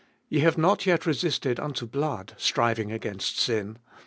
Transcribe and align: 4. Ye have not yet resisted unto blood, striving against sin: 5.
4. 0.01 0.07
Ye 0.29 0.39
have 0.39 0.57
not 0.57 0.87
yet 0.87 1.05
resisted 1.05 1.59
unto 1.59 1.85
blood, 1.85 2.33
striving 2.35 2.91
against 2.91 3.37
sin: 3.37 3.77
5. 3.89 3.93